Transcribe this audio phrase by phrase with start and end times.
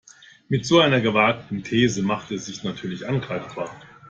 [0.49, 3.69] Mit so einer gewagten These macht er sich natürlich angreifbar.